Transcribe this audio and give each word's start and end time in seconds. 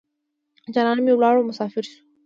جانان 0.73 0.97
مې 1.05 1.11
ولاړو 1.15 1.47
مسافر 1.49 1.83
شو. 1.89 1.99